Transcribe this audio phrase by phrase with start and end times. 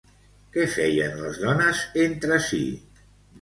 [0.53, 2.63] Què feien les dones entre sí?